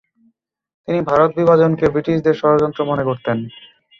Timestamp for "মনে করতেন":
2.85-3.37